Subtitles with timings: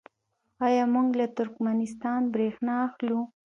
[0.65, 3.19] آیا موږ له ترکمنستان بریښنا اخلو؟